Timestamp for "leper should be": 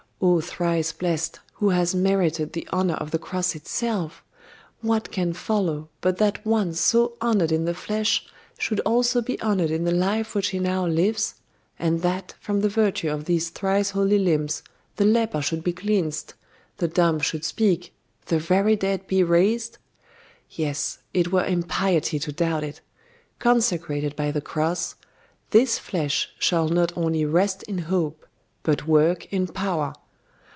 15.05-15.73